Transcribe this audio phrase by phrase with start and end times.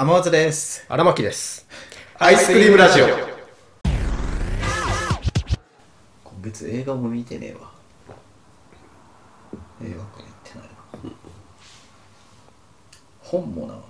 [0.00, 0.86] 天松です。
[0.88, 1.66] 荒牧です。
[2.20, 3.06] アイスクリームラジオ。
[6.22, 7.72] 今月映画も見てねえわ。
[9.82, 11.10] 映画館行ってないな、
[13.18, 13.74] 本もな。
[13.74, 13.82] ど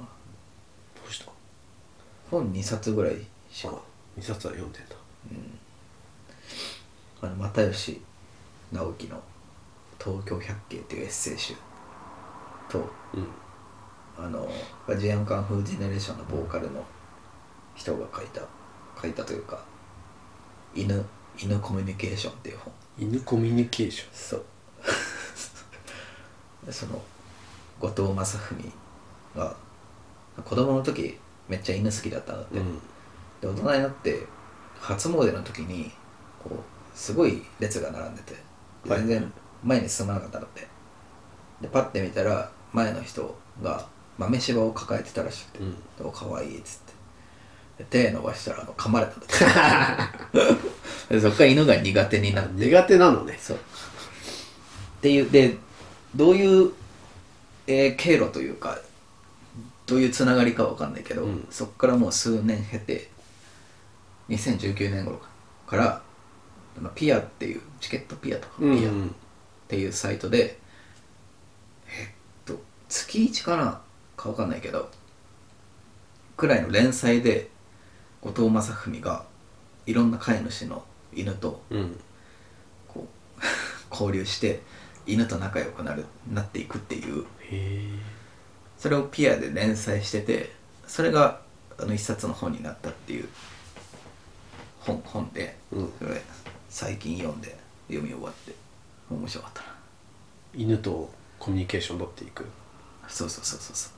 [1.07, 1.31] うした？
[2.31, 3.17] 本2冊ぐらい
[3.53, 3.75] しか
[4.19, 4.97] 2冊は読んでんだ。
[7.21, 8.01] あの又吉
[8.73, 9.23] 直樹の
[10.03, 11.55] 「東京百景」っていうエッセイ集
[12.71, 12.79] と
[13.13, 13.29] うん
[14.19, 14.49] あの
[14.99, 16.85] ジアンカンフージェネレーションのボーカルの
[17.77, 18.41] 人が書いた
[19.01, 19.63] 書いたというか
[20.75, 21.05] 犬
[21.41, 22.73] 犬コミュニケーションっていう本。
[22.99, 24.09] 犬コミュニケーション。
[24.13, 24.45] そう。
[26.67, 27.01] で その
[27.79, 28.73] 後藤正文
[29.37, 29.55] が
[30.45, 31.17] 子供の時
[31.49, 32.79] めっちゃ犬好きだったんだって、うん。
[33.41, 34.27] で大人になって
[34.81, 35.93] 初詣の時に
[36.43, 36.59] こう
[36.93, 38.35] すごい列が並んでて
[38.85, 39.33] 全然
[39.63, 40.67] 前に進まなかったんだって。
[41.61, 43.33] でパッて見たら前の人
[43.63, 43.87] が
[44.19, 46.99] 豆柴を抱えてたらしくてうん「おかわいい」っつって。
[47.79, 50.59] で手伸ばしたらあの噛まれたんだっ
[51.09, 52.67] て でそっから犬が苦手になって。
[52.67, 53.39] 苦手なのね。
[53.41, 53.57] そう。
[53.57, 53.61] っ
[55.01, 55.57] ていうで
[56.17, 56.73] どういう、
[57.69, 58.81] えー経路というか
[59.87, 61.47] どういうつながりかわかんないけど、うん。
[61.51, 63.09] そっからもう数年経て
[64.29, 65.29] 2019年頃か
[65.69, 66.03] から
[66.79, 68.83] あのピアっていうチケットピアとかピアっうん。
[68.83, 69.15] うん
[69.69, 70.59] ていうサイトで、
[71.87, 72.09] えっ
[72.47, 73.81] と月1かな
[74.19, 74.91] かわかんないけど
[76.37, 77.49] くらいの連載で
[78.21, 79.25] 後藤正文が
[79.87, 82.01] いろんな飼い主の犬とうん。
[82.89, 83.07] こ
[83.39, 83.41] う
[83.91, 84.61] 交流して
[85.07, 87.23] 犬と仲良くなるなっていくっていう。
[87.23, 87.91] へえ。
[88.77, 90.55] それをピアで連載してて
[90.87, 91.41] それが
[91.79, 93.29] あの一冊の本になったっていう
[94.81, 95.93] 本本で、うん。
[95.99, 96.23] それ
[96.69, 98.55] 最近読んで読み終わって
[99.11, 99.69] 面白かったな。
[100.55, 102.45] 犬とコミュニケーション取っていく。
[103.09, 103.98] そうそうそうそうそう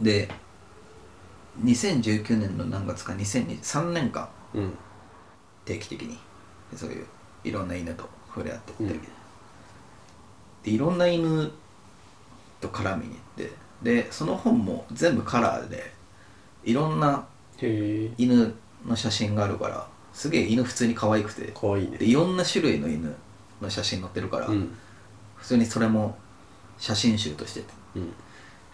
[0.00, 0.28] で
[1.62, 4.74] 2019年の何月か2023年間うん。
[5.64, 6.18] 定期的に
[6.70, 7.06] でそういう
[7.44, 9.00] いろんな犬と触れ合ってって、うん。
[10.62, 11.50] でいろんな犬
[12.60, 15.92] と絡みに行ってでその本も全部カラーで
[16.64, 17.26] いろんな
[17.60, 18.54] 犬
[18.86, 21.98] の写真があるからすげえ犬普通に可愛くてかわいいね。
[21.98, 23.14] でいろんな種類の犬
[23.60, 24.76] の写真載ってるから、うん。
[25.36, 26.16] 普通にそれも
[26.78, 28.12] 写真集としてうん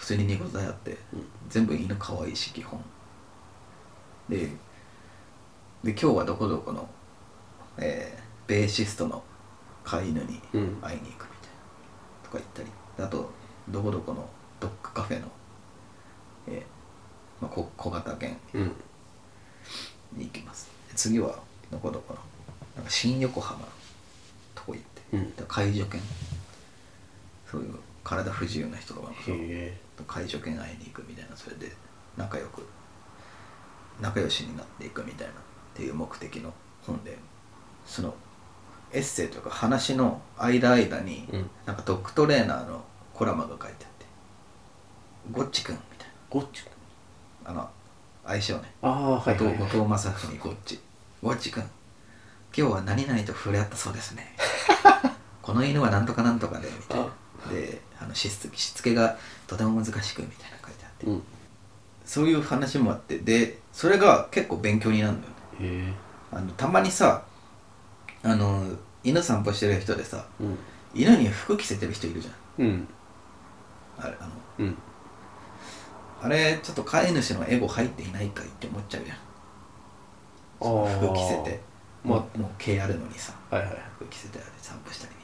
[0.02, 1.26] 普通に見応えあって、うん。
[1.48, 2.82] 全部犬可愛いし基本。
[4.28, 4.48] で
[5.84, 6.88] で今日はどこどこの、
[7.78, 9.22] えーベーシストの
[9.84, 10.98] 飼い犬に会いに行くみたいな、
[12.24, 12.68] とか言ったり
[12.98, 13.30] あと
[13.68, 15.28] どこどこのドッグカフェの、
[16.48, 16.62] えー
[17.40, 18.62] まあ、小小型犬うん。
[20.14, 20.69] に行きます。
[20.88, 21.38] で次は
[21.70, 22.20] どこどこの
[22.74, 23.66] なんか新横浜の
[24.56, 25.36] とこ行って、うん。
[25.36, 26.02] で介助犬。
[27.48, 29.80] そういう体不自由な人とかのへえ。
[30.06, 31.70] 介助犬会いに行くみたいなそれで
[32.16, 32.66] 仲良く
[34.00, 35.36] 仲良しになっていくみたいなっ
[35.74, 36.52] ていう目的の
[36.82, 37.16] 本で
[37.86, 38.14] その
[38.92, 41.50] エッセイというか話の間間に、うん。
[41.64, 44.06] なんかドッグトレーナーのコラムが書いてあって
[45.30, 46.64] 「ゴッチくん」みたいゴッチ
[47.44, 47.70] なあの
[48.24, 48.74] 相性ね。
[48.82, 50.80] ああはいはい、後藤正文ゴッチ。
[51.22, 51.70] ゴッチくん今
[52.69, 54.36] 日は何々と触れ合ったそうですね。
[55.40, 57.06] この犬はなんとかなんとかでみたいな。
[57.50, 61.22] であのしつしつけがとても難しくみたいなの書いてあって、うん。
[62.04, 63.18] そういう話もあって。
[63.18, 65.94] でそれが結構勉強になるんだよね
[66.30, 67.24] あのたまにさ
[68.22, 68.64] あの
[69.04, 70.58] 犬散歩してる人でさうん。
[70.94, 72.66] 犬に服着せてる人いるじゃん。
[72.66, 72.88] うん。
[73.98, 74.76] あれあのうん。
[76.22, 79.16] あれちょっと飼い主のエゴ入っていないかいって思っちゃうじゃん
[80.98, 81.60] 服着せて。
[82.04, 82.19] まあ。
[82.20, 83.32] もうもう毛あるのにさ。
[83.50, 85.21] はいはい服着せてあれ散歩したり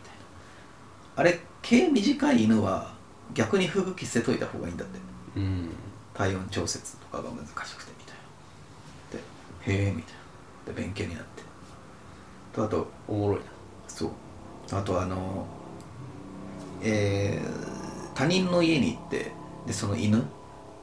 [1.18, 2.94] あれ毛短い犬は
[3.34, 4.98] 逆に服着せといた方がいいんだって。
[5.36, 5.68] うん。
[6.14, 8.16] 体温調節とかが難しくてみたい
[9.66, 9.74] な。
[9.74, 10.14] でへえみたい
[10.68, 10.72] な。
[10.74, 11.42] で勉強になって。
[12.54, 13.42] とあとおもろいな。
[13.88, 14.10] そう。
[14.70, 15.46] あとあの
[16.82, 17.78] えー
[18.14, 19.30] 他人の家に行って
[19.64, 20.24] でその犬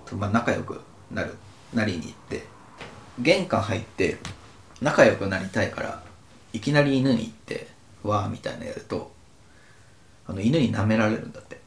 [0.06, 0.80] と、まあ、仲良く
[1.12, 1.36] なる
[1.74, 2.46] なりに行って
[3.20, 4.18] 玄関入って
[4.82, 6.04] 仲良くなりたいから
[6.54, 7.68] いきなり犬に行って
[8.04, 9.15] わーみたいなやると
[10.28, 11.60] あの犬に舐められるんだって。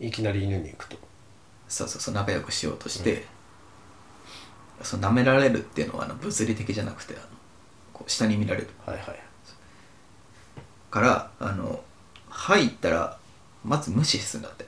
[0.00, 0.96] いきなり犬に行くと。
[1.68, 3.26] そうそうそう仲良くしようとして、
[4.82, 7.26] その舐められるっていうのはあの物理的じゃなくてあの
[7.92, 8.68] こう下に見られる。
[8.86, 9.18] はいはい。
[10.90, 11.80] からあの
[12.30, 13.18] 入ったら
[13.64, 14.66] まず無視するんだって。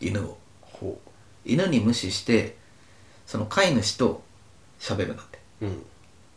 [0.00, 0.38] 犬を。
[0.62, 0.98] ほ
[1.44, 2.56] 犬に無視して
[3.26, 4.22] その飼い主と
[4.78, 5.38] 喋るんだって。
[5.60, 5.82] ううん。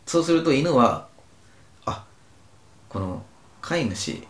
[0.06, 1.08] そうすると犬は
[1.86, 2.04] あ
[2.88, 3.22] この
[3.62, 4.26] 飼い主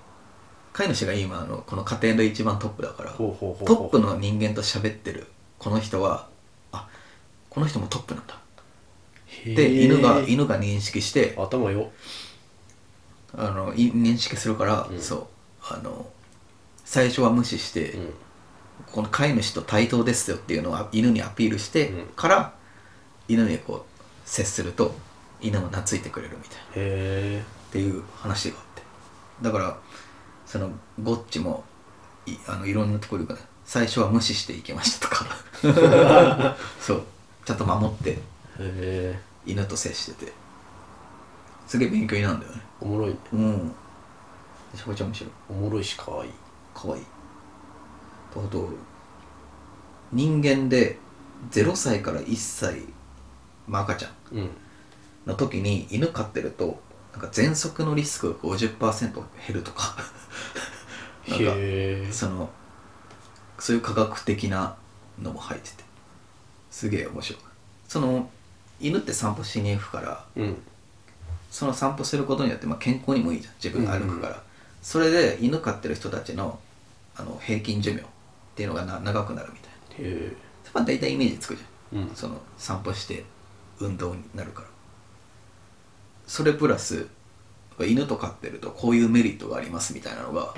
[0.75, 3.77] 飼い主が今あのこの家庭で一番トップだからほうほうほうほう。
[3.77, 5.29] トップの人間と喋ってる
[5.59, 6.29] この人は
[6.73, 6.89] あ
[7.49, 8.37] この人もトップなんだ。
[9.27, 11.93] へーで犬が犬が認識して頭よ。
[13.37, 15.01] あのい認識するから、うん。
[15.01, 15.27] そう。
[15.63, 16.07] あの
[16.85, 18.15] 最初は無視して、うん。
[18.91, 22.07] この飼い主と対等ですよっていうのは犬にアピールしてうん。
[22.17, 22.55] から、
[23.29, 24.95] 犬にこう接すると
[25.41, 26.63] 犬も懐いてくれるみたいな。
[26.63, 27.45] へえ。
[27.69, 28.83] っていう話があって。
[29.43, 29.79] だから
[30.47, 30.71] その
[31.03, 31.65] ゴッチも
[32.27, 35.27] いあのいろんなところで最初は無視していきましたとか。
[36.81, 37.03] そう。
[37.45, 38.19] ちゃんと守って
[39.47, 40.33] 犬と接してて。
[41.67, 42.63] すげえ勉強になるんだよね。
[42.81, 43.17] おもろいね。
[43.33, 43.75] うん。
[44.73, 45.31] めちゃくちゃ面白い。
[45.51, 46.29] おもろいしかわい。
[46.29, 46.33] い
[46.75, 47.01] かわい。
[47.01, 47.05] い
[48.37, 48.69] あと
[50.13, 50.99] 人間で
[51.53, 52.83] 0歳から1歳、
[53.67, 54.13] まあ、赤ちゃん。
[55.27, 56.81] の時に犬飼ってると
[57.15, 59.97] なんか喘息のリスクが50%減るとか。
[61.29, 61.53] なんか
[62.13, 62.51] その
[63.59, 64.75] そういう科学的な
[65.23, 65.85] のも入ってて。
[66.71, 67.43] すげえ面白い。
[67.87, 68.29] その
[68.81, 70.57] 犬って散歩しに行くからうん。
[71.51, 73.55] その散歩することによってまあ健康にもいいじゃん。
[73.63, 74.43] 自分が歩くから、
[74.83, 76.59] それで犬飼ってる人たちの
[77.15, 78.05] あの平均寿命っ
[78.57, 80.11] ていうのがな長くなるみたいな。
[80.11, 80.37] へえ
[80.75, 82.01] まあ大体イメージつくじゃん。
[82.01, 82.11] うん。
[82.17, 83.25] その散歩して
[83.79, 84.69] 運動になるから
[86.27, 87.07] それプラス
[87.81, 90.55] 犬と飼ってるとこういうメリットがありますみたいなのが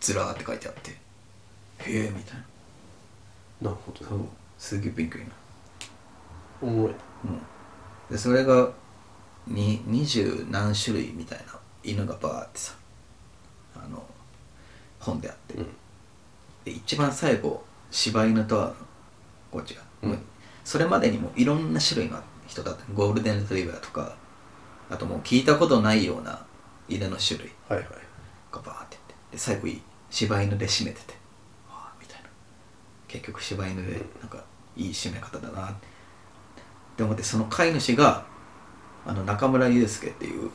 [0.00, 0.90] ずらーって書いてあって。
[0.90, 2.36] へえみたい
[3.62, 3.70] な。
[3.70, 4.20] なるほどそう。
[4.58, 5.36] すげえ勉強になる。
[6.62, 6.94] おもろい。
[7.24, 7.40] うん。
[8.10, 8.70] でそれが
[9.46, 11.44] に二十何種類みたいな
[11.84, 12.74] 犬がバーってさ
[13.76, 14.04] あの
[14.98, 15.66] 本であって、うん。
[16.64, 18.74] で一番最後柴犬とは
[19.50, 20.18] こっちが、うん。
[20.64, 22.84] それまでにもいろんな種類の人だった。
[22.92, 24.16] ゴールデンレトリバーとか
[24.90, 26.44] あともう聞いたことないような
[26.88, 27.88] 犬の種類はいはい。
[28.52, 31.14] がバーってってで最後いい柴犬で締めてて
[32.00, 32.28] みたいな。
[33.08, 34.42] 結局柴犬でなんか
[34.76, 35.68] いい締め方だな。
[35.68, 35.72] っ
[36.96, 38.24] て思ってその飼い主が
[39.06, 40.50] あの中村祐介っていう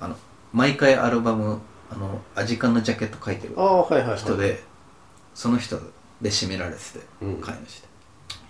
[0.00, 0.16] あの
[0.52, 1.60] 毎回アルバム
[1.90, 4.18] あのアジカンのジャケット書いてるああはいはいはい。
[4.18, 4.62] 人で
[5.34, 5.78] その人
[6.22, 7.36] で締められててうん。
[7.40, 7.88] 飼い主で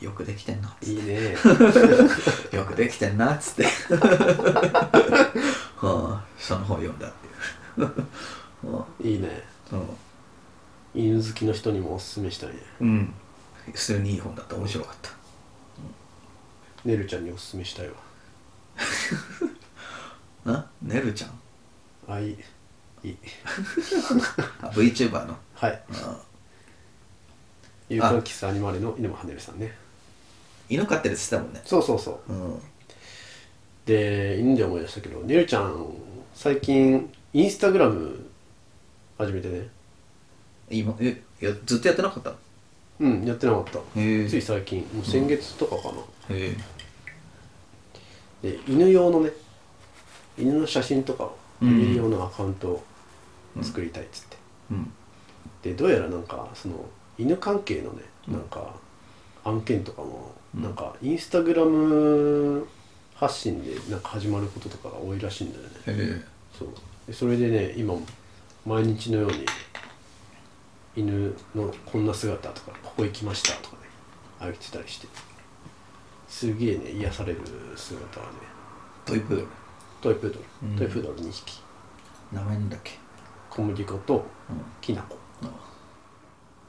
[0.05, 1.33] よくできてんなっいいね。
[2.53, 3.65] よくできてんなっつって。
[5.77, 7.27] はあその本読んだって
[7.81, 7.93] いう。
[8.77, 9.43] はいいね。
[9.73, 9.77] う。
[9.77, 9.89] ん
[10.95, 12.57] 犬好きの人にもおすすめしたいね。
[12.81, 13.15] うん。
[13.73, 15.11] 普通にいい本だった面白かった。
[16.85, 17.95] ねるちゃんにおすすめしたいわ。
[20.45, 21.31] なねるちゃん？
[22.13, 22.39] あいい。
[23.03, 23.19] いい。
[24.63, 25.37] あ VTuber の？
[25.55, 25.83] はい。
[25.93, 26.21] あ。
[27.89, 28.95] 有効喫茶アニマルの？
[28.99, 29.75] 犬間はねるさんね
[30.69, 31.63] 犬飼ってるって言ってたもんね。
[31.65, 32.33] そうそうそう。
[32.33, 32.61] うん。
[33.87, 35.87] で犬で思い出したけどねるちゃん
[36.35, 38.27] 最近インスタグラム
[39.19, 39.69] 始めてね。
[40.71, 42.33] 今えいやずっとやってなかった
[43.01, 43.79] うんやってなかった。
[43.95, 46.57] つい最近もう先月とかかな、へ
[48.43, 49.31] えで犬用のね
[50.39, 51.79] 犬の写真とかをうん。
[51.79, 52.85] 見る用のアカウントを
[53.63, 54.37] 作りたいっつって、
[54.71, 54.93] うん。
[55.63, 56.85] でどうやらなんかその
[57.19, 58.35] 犬関係のねうん。
[58.35, 58.75] なんか
[59.45, 60.63] 案件とかもうん。
[60.63, 62.67] なんかインスタグラム
[63.15, 65.71] 発信でなんか始まることとかが多いらしいんだよね。
[65.87, 66.25] へえ。
[66.59, 66.69] そう。
[67.07, 67.95] でそれでね今
[68.67, 69.47] 毎日のように
[70.97, 73.83] 犬のこんな姿とかここ行きましたとかね
[74.41, 75.09] 上げてたりして。
[76.29, 77.41] すげえね癒される
[77.77, 78.33] 姿はね。
[79.05, 79.49] トイプードル。
[80.01, 80.77] トイプードル、うん。
[80.77, 81.61] トイプードル2匹。
[82.33, 82.99] 名前なんだっけ？
[83.51, 84.25] 小麦粉とうん。
[84.81, 85.17] きな粉。
[85.43, 85.49] あ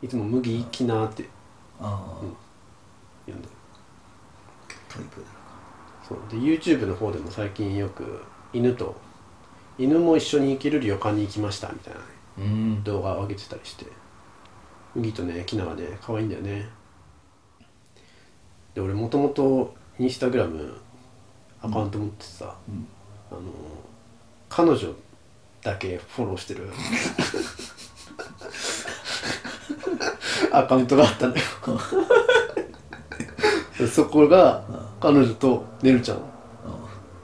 [0.02, 1.28] いつも麦きなって。
[1.80, 2.20] あ。
[2.22, 2.36] うん
[3.28, 3.50] 呼んでる。
[4.90, 5.30] トイプーか
[6.08, 6.20] そう。
[6.30, 8.22] で YouTube の方でも最近よく
[8.54, 8.96] 犬と
[9.78, 12.06] 犬も一緒に行ける旅館に行きましたみたいなね
[12.38, 12.84] うん。
[12.84, 13.86] 動画を上げてたりして。
[14.96, 16.70] 麦とねきながね可愛いんだよね。
[18.74, 20.74] で俺もともとインスタグラム
[21.62, 22.88] アカウント持っててさ、うん。
[23.32, 23.42] あの
[24.48, 24.94] 彼女
[25.62, 26.70] だけフォローしてる
[30.54, 31.42] アカウントがあったのよ
[33.92, 34.64] そこが
[35.02, 36.22] 彼女とねるちゃんあ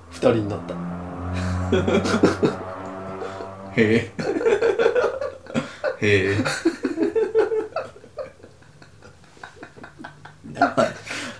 [0.09, 0.75] 二人になった。
[3.75, 4.11] へえ。
[6.01, 6.37] へえ。
[10.53, 10.75] な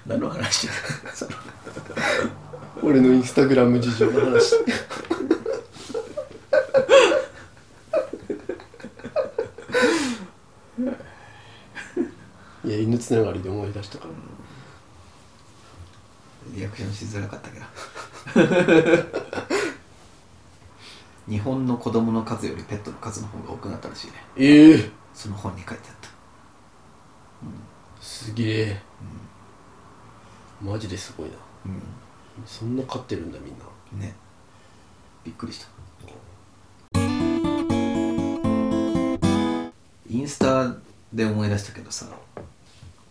[0.08, 0.70] 何の話
[1.13, 1.32] その
[2.82, 4.56] 俺のインスタグラム事情の話。
[12.63, 14.12] いや犬つながりで思い出したから
[16.51, 17.65] リアクションしづらかったけど。
[21.29, 24.13] 日本の子供の数よりペットの数の方が多くなったらしいね。
[24.38, 26.10] ええその本に書いてあった。
[28.01, 28.81] すげえ。
[30.62, 31.34] マジですごいな。
[31.65, 31.81] うん。
[32.46, 34.05] そんな飼ってるんだみんな。
[34.05, 34.13] ね。
[35.24, 35.67] びっくりした。
[40.10, 40.75] インスタ
[41.13, 42.05] で思い出したけどさ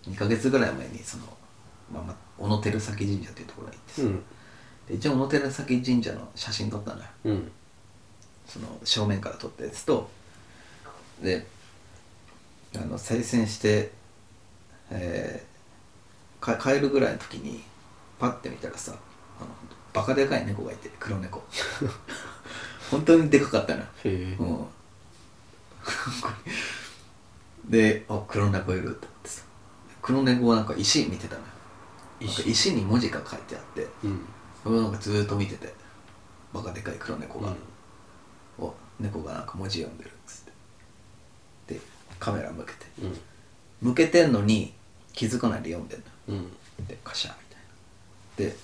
[0.07, 1.25] 2ヶ月ぐらい前にその、
[1.93, 4.23] まあまあ、小野照崎神社っていうところに行ってさ、うん。
[4.89, 7.07] で一応小野照崎神社の写真撮ったのよ。
[7.25, 7.53] うん。
[8.47, 10.11] その正面から撮ったやつと
[11.23, 11.47] で
[12.75, 13.93] あの再選して、
[14.91, 15.51] えー
[16.41, 17.63] か帰るぐらいの時に
[18.19, 18.95] パッて見たらさ
[19.39, 19.49] あの
[19.93, 21.43] バカでかい猫がいて黒猫。
[22.91, 23.87] 本当にでかかったのよ。
[24.05, 24.37] へえ。
[24.39, 24.67] うん。
[27.71, 29.43] であ黒猫いるって思ってさ。
[30.03, 31.47] 黒猫はなんか石見てたのよ
[32.21, 32.75] 石。
[32.75, 34.21] に文字が書いてあってうん。
[34.63, 35.73] それをなんかずーっと見てて
[36.53, 37.55] バカでかい黒猫が、
[38.59, 40.43] お猫がなんか文字読んでるっつっ
[41.67, 41.75] て。
[41.75, 41.81] で
[42.19, 42.79] カメラ向けて。
[43.03, 43.19] うん。
[43.89, 44.75] 向けてんのに
[45.13, 46.33] 気づかないで読んでんのう
[46.83, 46.87] ん。
[46.87, 47.37] でカシャみ
[48.37, 48.53] たいな。
[48.53, 48.57] で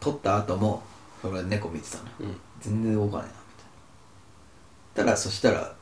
[0.00, 0.82] 撮った後も
[1.20, 2.10] それ猫見てたのよ。
[2.20, 2.40] うん。
[2.60, 3.32] 全然動かないなみ
[4.94, 5.10] たいな。
[5.10, 5.74] たらそしたら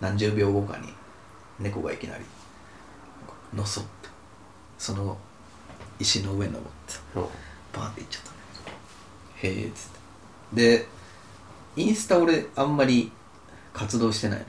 [0.00, 0.88] 何十秒後かに
[1.58, 2.24] 猫がいきなり
[3.54, 4.10] のそっと。
[4.78, 5.16] その
[6.02, 7.22] 石の上に登ってうん。
[7.72, 8.36] バーって行っちゃったね
[9.42, 9.88] へえっつっ
[10.54, 10.78] て。
[10.78, 10.86] で
[11.76, 13.10] インスタ俺あんまり
[13.72, 14.44] 活動してないの。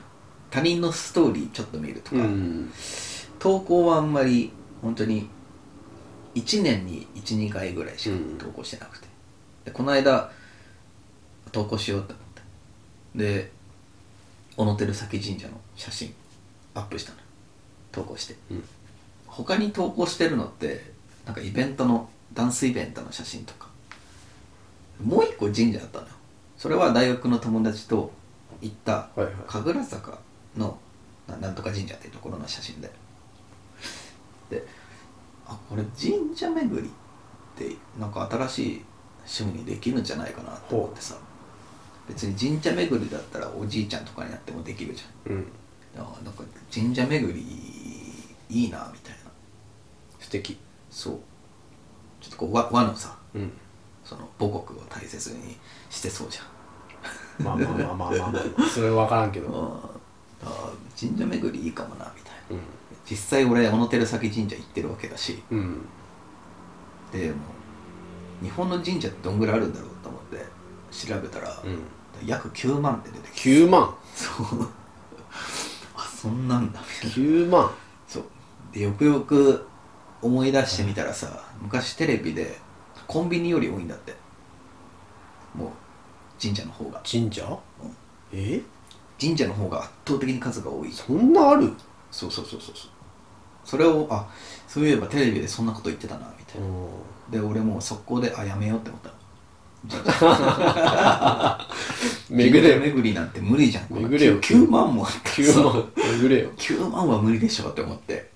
[0.50, 2.70] 他人のストーリーちょっと見るとか、うん。
[3.38, 5.28] 投稿はあんまり本当に
[6.34, 8.38] 1年に12回ぐらいしかうん。
[8.38, 9.08] 投稿してなくて、
[9.64, 10.30] でこの間
[11.50, 12.42] 投稿しようと思って。
[13.14, 13.50] で
[14.56, 16.14] 小野照崎神社の写真
[16.74, 17.18] アップしたの
[17.90, 18.36] 投稿して。
[18.50, 18.64] うん。
[19.26, 20.93] 他に投稿してるのって
[21.26, 23.68] なんかイベントのダンスイベントの写真とか。
[25.02, 26.12] もう一個神社だったのよ。
[26.56, 28.12] それは大学の友達と
[28.60, 29.08] 行った
[29.46, 30.18] 神楽坂
[30.56, 30.78] の
[31.26, 32.90] ななんとか神社っていうところの写真で。
[34.50, 34.64] で
[35.46, 36.90] あこれ神社巡りっ
[37.56, 38.84] てなんか新しい
[39.40, 41.16] 趣味にできるんじゃないかなと思ってさ。
[42.06, 45.46] 別に神社巡りだったらおじいちゃんとかになってもできるじうん。
[45.96, 46.04] ゃん。
[46.04, 47.40] あなんか神社巡り
[48.50, 49.30] いいなみたいな。
[50.20, 50.58] 素敵
[50.94, 51.18] そう。
[52.20, 53.52] ちょっとこう和和のさうん。
[54.04, 55.56] その母国を大切に
[55.90, 56.42] してそうじゃ
[57.42, 57.44] ん。
[57.44, 58.68] まあまあまあまあまあまあ。
[58.72, 59.90] それは分からんけど。
[60.44, 62.56] ああ神社巡りいいかもなみたいな。
[62.56, 62.60] うん。
[63.04, 65.42] 実際俺小野照崎神社行ってるわけだし。
[65.50, 65.84] うん。
[67.12, 67.34] でも
[68.42, 70.46] う日本の神社ってどんぐらいあるんだろうと思って
[70.92, 72.26] 調べたら、うん。
[72.26, 73.50] 約9万って出てきて。
[73.50, 73.94] 9万？
[74.14, 74.68] そう。
[75.96, 77.28] あそんなんだみたいな。
[77.30, 77.70] 9万？
[78.06, 78.24] そう。
[78.72, 79.66] でよくよく
[80.24, 82.58] 思い出してみたらさ昔テレビで
[83.06, 84.14] コンビニより多いんだって。
[85.54, 85.68] もう
[86.40, 87.00] 神社の方が。
[87.08, 87.44] 神社？
[87.82, 87.90] うん。
[88.32, 88.60] え？
[89.20, 90.90] 神社の方が圧倒的に数が多い。
[90.90, 91.72] そんなある？
[92.10, 92.74] そうそうそうそう
[93.64, 94.26] それをあ
[94.68, 96.66] そういえばテレビでそんなこと言ってたなみたいな。
[97.30, 99.10] で俺もう速攻であやめようって思った。
[102.30, 103.86] の巡れよ巡りなんて無理じゃん。
[103.90, 105.18] 巡れよ 9, 万もあった。
[105.42, 105.92] らさ9万。
[106.20, 108.14] 巡れよ9万は無理でしょって思って。
[108.14, 108.33] ん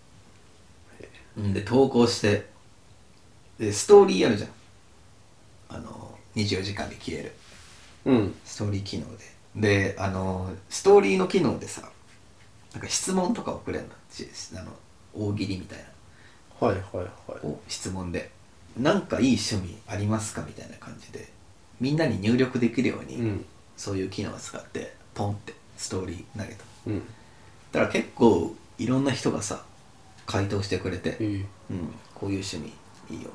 [1.52, 2.46] で投稿して。
[3.58, 4.50] でストーリーやるじゃん。
[5.70, 7.32] あの24時間で消える。
[8.04, 8.34] うん。
[8.44, 9.24] ストーリー機能で。
[9.56, 11.82] であのストーリーの機能でさ
[12.72, 14.70] なんか質問とか送れるんだしあの
[15.14, 15.78] 大喜利みたい
[16.60, 16.66] な。
[16.66, 17.02] はいはいは
[17.42, 17.46] い。
[17.46, 18.30] を質問で
[18.76, 21.28] 「なんかいい趣味ありますか?」みたいな感じで。
[21.80, 23.44] みんなに入力できるように、うん。
[23.76, 26.64] そういう機能を使ってポンってストーリー投げた。
[26.88, 26.98] うん。
[27.70, 29.64] だから結構いろんな人がさ
[30.28, 32.74] 回答してくれて、ええうん、こういう趣味
[33.10, 33.30] いいよ。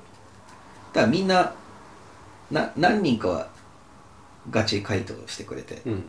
[0.93, 1.51] だからみんな
[2.51, 3.47] な何人かは
[4.51, 6.03] ガチ回答してくれて、うん。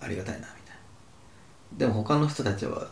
[0.00, 1.78] ありがたいなみたいな。
[1.78, 2.88] でも他の人たちは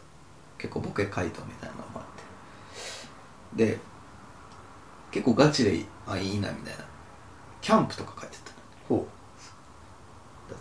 [0.58, 3.64] 結構ボケ回答みたいなのもあって。
[3.64, 3.78] で
[5.10, 6.84] 結構ガチであいいなみたいな。
[7.62, 8.52] キャンプとか書いてた。
[8.86, 9.06] ほ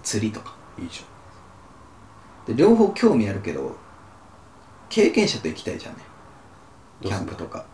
[0.01, 0.56] 釣りとか。
[0.77, 1.04] ういいじ
[2.46, 3.75] で両方興味あるけど
[4.89, 6.04] 経験者と行きたいじゃんね
[7.01, 7.66] キャンプとか。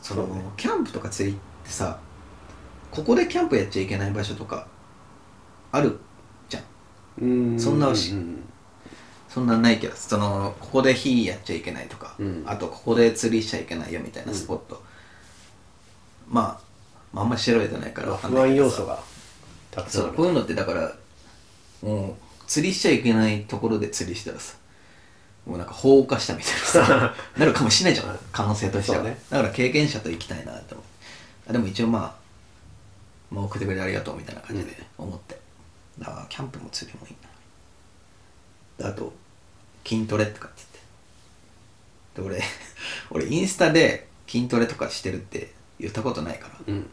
[0.00, 0.42] そのね。
[0.56, 1.98] キャンプとか釣りってさ
[2.90, 4.66] ここでキャンプやっちゃいけない場所とか
[5.70, 5.98] ある
[6.48, 6.60] じゃ
[7.24, 7.58] ん。
[7.58, 8.42] そんなしうん
[9.28, 12.42] そんなんないけどそのここで火やっちゃいけないとか、うん。
[12.46, 14.82] あとここで釣りしちゃいけないよみたいなスポット、
[16.28, 16.60] まあ
[17.12, 19.02] まああんまり調べてないからまあわか要素が
[19.70, 20.92] たくそうこういうのってだから
[21.82, 22.14] もう
[22.46, 24.56] 釣りしちゃいけないところで釣りしたらさ
[25.46, 28.18] もうなんか放火したみたいなさ なるかもしれないじゃん。
[28.30, 29.18] 可能性としては、ね。
[29.28, 30.90] だから経験者と行きたいなって思って。
[31.50, 35.38] あでも一応まあ、まあ、送ってくれてありがとうみたいな感じで思って、
[36.04, 37.16] ああキャンプも釣りもいい
[38.78, 38.84] な。
[38.84, 39.12] であと
[39.84, 40.62] 筋トレとかって
[42.14, 42.38] 言って。
[42.38, 42.44] で俺
[43.26, 46.54] 俺インスタで筋トレとかしてるって言ったことないから。
[46.68, 46.90] うん。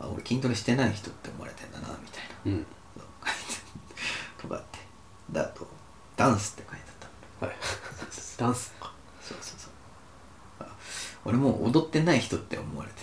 [0.00, 2.52] あ俺筋トレしてない人って思われてんだなみたいな。
[2.52, 2.66] うん。
[4.38, 4.78] とかあって。
[5.28, 5.68] であと
[6.16, 6.62] ダンスって
[8.38, 8.92] ダンスか？
[9.20, 9.70] そうそうそう。
[10.60, 10.76] あ
[11.24, 13.02] 俺もう踊ってない人って思われて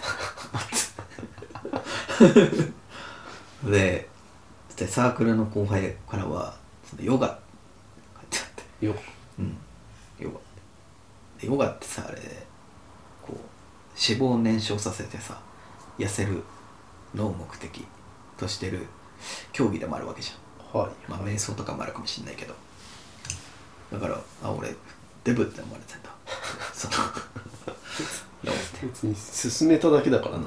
[3.61, 3.69] た。
[3.69, 4.09] で
[4.77, 6.57] でサークルの後輩からは
[6.89, 7.43] そのヨガって
[8.15, 8.49] 書いてあっ
[8.79, 8.85] て。
[8.85, 8.95] よ
[9.39, 9.57] うん。
[10.19, 10.39] ヨガ。
[11.41, 12.17] でヨガってさあれ
[13.21, 13.35] こう
[14.01, 15.39] 脂肪を燃焼させてさ
[15.99, 16.41] 痩せる
[17.13, 17.85] のを目的
[18.37, 18.87] としてる
[19.51, 20.79] 競技でもあるわけじゃん。
[20.79, 20.91] はい。
[21.09, 22.53] まあ瞑想とかもあるかもしんないけど。
[23.91, 24.73] だからあ俺
[25.25, 26.09] デブって思われてんだ
[26.73, 26.93] その
[28.81, 30.45] 別に進めただけだからな。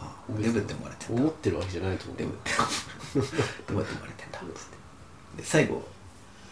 [0.00, 2.16] あデブって思われてんだ思ってるわけじゃないと思う。
[2.16, 2.50] デブって
[3.14, 4.76] デブって思われてんだっつって
[5.36, 5.86] で最後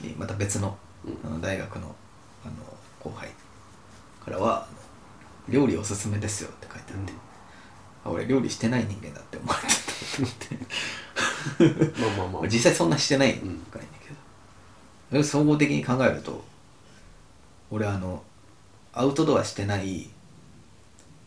[0.01, 0.77] にまた別の
[1.25, 1.95] あの大学の
[2.45, 2.55] あの
[3.01, 3.31] 後輩
[4.25, 4.79] からはあの
[5.49, 7.13] 「料理おすすめですよ」って書いてあって、
[8.05, 9.81] あ俺料理してない人間だって思われてた
[10.17, 12.01] と思って。
[12.01, 12.49] まあまあまあ。
[12.49, 14.15] 実際そんなしてないからいいんだけど、
[15.13, 16.45] でも総合的に考えると
[17.75, 18.23] 俺あの
[18.93, 20.09] アウトドアしてない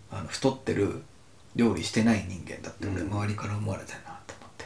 [0.10, 1.02] あの太ってる
[1.58, 3.12] 料理してない人間だって俺うん。
[3.12, 4.66] 周りから思われてるなと思って、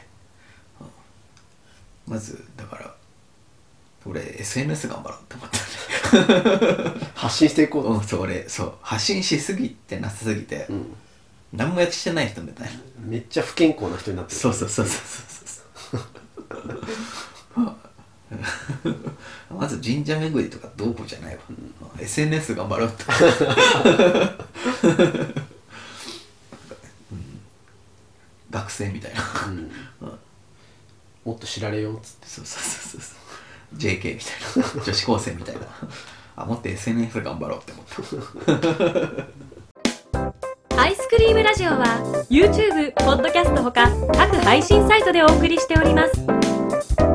[0.80, 2.12] うん。
[2.12, 2.94] まずだから
[4.06, 10.94] 俺 SNS 頑張ろうって思った 発信していこううんそう俺そう発信しすぎてなさすぎて、うん。
[11.52, 12.80] 何もやってない人みたいな。
[13.00, 14.38] めっちゃ不健康な人になってる。
[14.38, 14.96] そうそうそうそう
[15.90, 16.00] そう
[19.50, 21.40] まず神社巡りとかどうこうじゃないわ、
[21.98, 23.04] SNS 頑張ろうって
[27.12, 27.40] うん。
[28.50, 29.22] 学生みたいな。
[29.46, 29.70] うん。
[30.08, 30.18] うん
[31.24, 32.26] もっと知られようっつって。
[32.26, 34.84] そうそうそうそう JK みたいな。
[34.84, 35.60] 女子高生みたいな。
[36.34, 37.86] あもっと SNS 頑張ろうって思っ
[40.70, 40.80] た。
[40.80, 46.41] アイスクリームラジオは YouTube、ポッドキャストほか各配信サイトでお送りしております